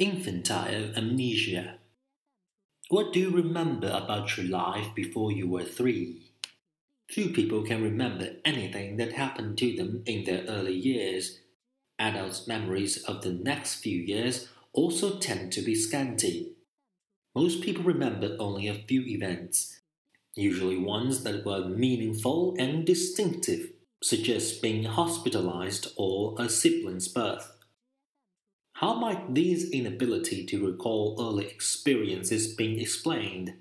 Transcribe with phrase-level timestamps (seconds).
[0.00, 1.78] Infantile amnesia.
[2.88, 6.30] What do you remember about your life before you were three?
[7.10, 11.40] Few people can remember anything that happened to them in their early years.
[11.98, 16.52] Adults' memories of the next few years also tend to be scanty.
[17.34, 19.80] Most people remember only a few events,
[20.36, 27.57] usually ones that were meaningful and distinctive, such as being hospitalized or a sibling's birth.
[28.80, 33.54] How might this inability to recall early experiences be explained?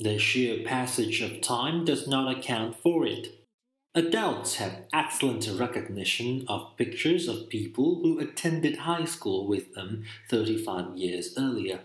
[0.00, 3.46] The sheer passage of time does not account for it.
[3.94, 10.96] Adults have excellent recognition of pictures of people who attended high school with them 35
[10.96, 11.82] years earlier.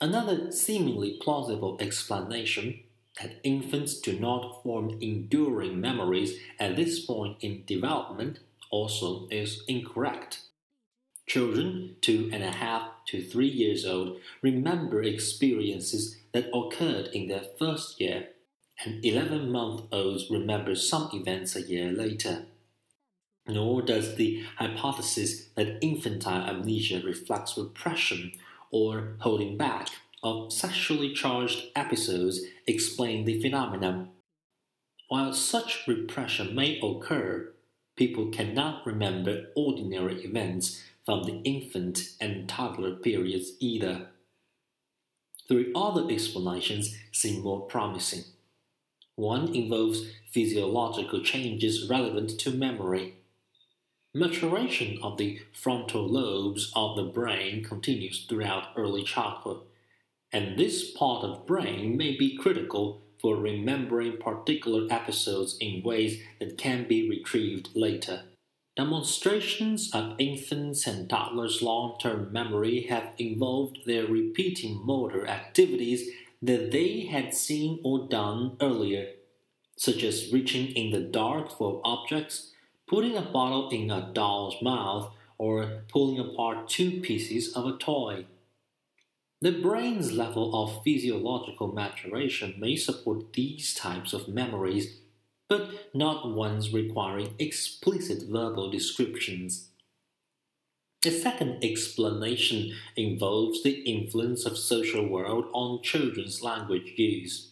[0.00, 2.80] Another seemingly plausible explanation
[3.20, 8.38] that infants do not form enduring memories at this point in development
[8.70, 10.40] also is incorrect.
[11.26, 17.44] Children, two and a half to three years old, remember experiences that occurred in their
[17.58, 18.28] first year,
[18.84, 22.46] and 11 month olds remember some events a year later.
[23.46, 28.32] Nor does the hypothesis that infantile amnesia reflects repression
[28.70, 29.88] or holding back
[30.22, 34.10] of sexually charged episodes explain the phenomenon.
[35.08, 37.52] While such repression may occur,
[37.96, 44.08] people cannot remember ordinary events from the infant and toddler periods either.
[45.46, 48.24] Three other explanations seem more promising.
[49.16, 53.16] One involves physiological changes relevant to memory.
[54.14, 59.60] Maturation of the frontal lobes of the brain continues throughout early childhood,
[60.32, 66.58] and this part of brain may be critical for remembering particular episodes in ways that
[66.58, 68.22] can be retrieved later.
[68.76, 76.10] Demonstrations of infants and toddlers' long term memory have involved their repeating motor activities
[76.42, 79.12] that they had seen or done earlier,
[79.76, 82.50] such as reaching in the dark for objects,
[82.88, 88.26] putting a bottle in a doll's mouth, or pulling apart two pieces of a toy.
[89.40, 94.98] The brain's level of physiological maturation may support these types of memories
[95.48, 99.68] but not ones requiring explicit verbal descriptions.
[101.04, 107.50] A second explanation involves the influence of social world on children's language use.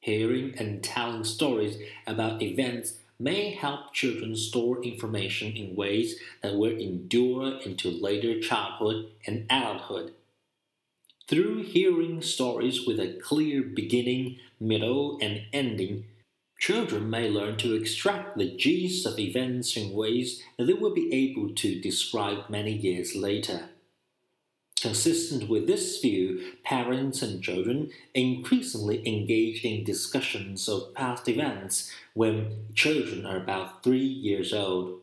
[0.00, 1.76] Hearing and telling stories
[2.06, 9.10] about events may help children store information in ways that will endure into later childhood
[9.26, 10.14] and adulthood.
[11.28, 16.06] Through hearing stories with a clear beginning, middle, and ending,
[16.60, 21.10] Children may learn to extract the gist of events in ways that they will be
[21.12, 23.70] able to describe many years later.
[24.78, 32.66] Consistent with this view, parents and children increasingly engage in discussions of past events when
[32.74, 35.00] children are about three years old.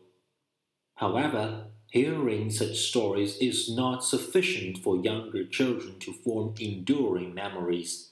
[0.94, 8.07] However, hearing such stories is not sufficient for younger children to form enduring memories.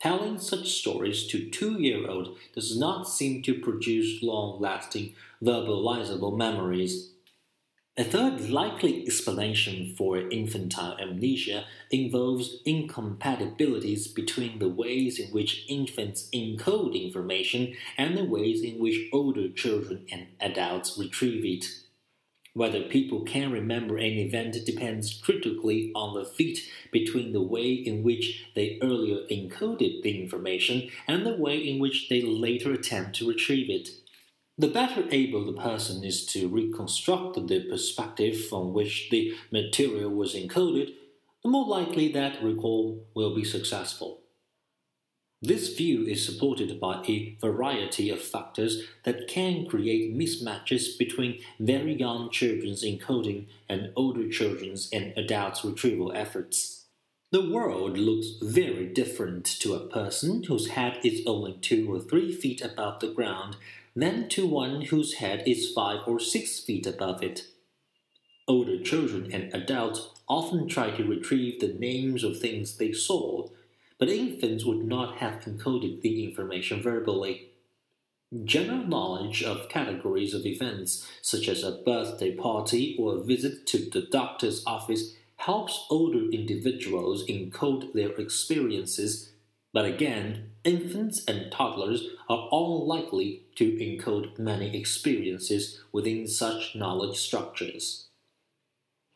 [0.00, 7.10] Telling such stories to two-year-old does not seem to produce long-lasting verbalizable memories.
[7.98, 16.30] A third likely explanation for infantile amnesia involves incompatibilities between the ways in which infants
[16.32, 21.66] encode information and the ways in which older children and adults retrieve it.
[22.60, 26.58] Whether people can remember an event depends critically on the fit
[26.92, 32.10] between the way in which they earlier encoded the information and the way in which
[32.10, 33.88] they later attempt to retrieve it.
[34.58, 40.34] The better able the person is to reconstruct the perspective from which the material was
[40.34, 40.92] encoded,
[41.42, 44.19] the more likely that recall will be successful.
[45.42, 51.94] This view is supported by a variety of factors that can create mismatches between very
[51.94, 56.84] young children's encoding and older children's and adults' retrieval efforts.
[57.32, 62.32] The world looks very different to a person whose head is only two or three
[62.32, 63.56] feet above the ground
[63.96, 67.46] than to one whose head is five or six feet above it.
[68.46, 73.48] Older children and adults often try to retrieve the names of things they saw
[74.00, 77.50] but infants would not have encoded the information verbally.
[78.44, 83.90] General knowledge of categories of events, such as a birthday party or a visit to
[83.90, 89.32] the doctor's office, helps older individuals encode their experiences,
[89.72, 97.18] but again, infants and toddlers are all likely to encode many experiences within such knowledge
[97.18, 98.09] structures.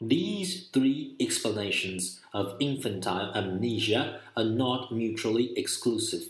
[0.06, 6.24] These three explanations of infantile amnesia are not mutually exclusive.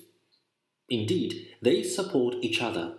[0.89, 2.99] Indeed, they support each other.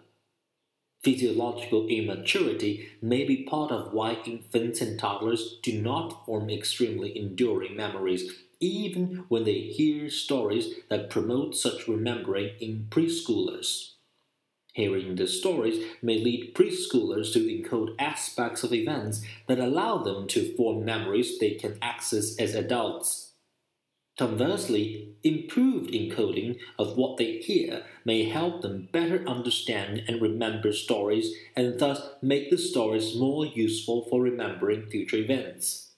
[1.01, 7.78] Physiological immaturity may be part of why infants and toddlers do not form extremely enduring
[7.78, 8.30] memories,
[8.60, 13.94] even when they hear stories that promote such remembering in preschoolers.
[14.75, 20.54] Hearing the stories may lead preschoolers to encode aspects of events that allow them to
[20.57, 23.31] form memories they can access as adults.
[24.19, 31.33] Conversely, improved encoding of what they hear may help them better understand and remember stories
[31.56, 35.94] and thus make the stories more useful for remembering future events.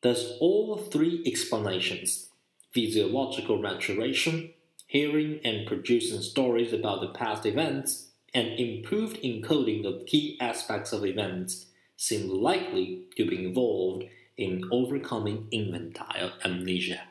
[0.00, 2.28] Thus, all three explanations
[2.72, 4.54] physiological maturation,
[4.90, 11.06] hearing and producing stories about the past events, and improved encoding of key aspects of
[11.06, 11.66] events
[11.96, 14.02] seem likely to be involved
[14.36, 17.02] in overcoming infantile amnesia.